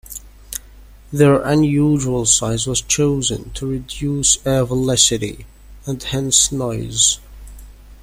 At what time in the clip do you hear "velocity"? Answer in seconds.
4.65-5.45